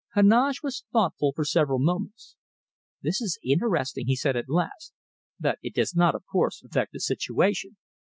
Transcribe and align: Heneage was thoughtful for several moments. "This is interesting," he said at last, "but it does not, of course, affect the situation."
Heneage 0.15 0.63
was 0.63 0.83
thoughtful 0.91 1.31
for 1.31 1.45
several 1.45 1.77
moments. 1.77 2.35
"This 3.03 3.21
is 3.21 3.37
interesting," 3.43 4.07
he 4.07 4.15
said 4.15 4.35
at 4.35 4.49
last, 4.49 4.93
"but 5.39 5.59
it 5.61 5.75
does 5.75 5.95
not, 5.95 6.15
of 6.15 6.23
course, 6.25 6.63
affect 6.63 6.93
the 6.93 6.99
situation." 6.99 7.77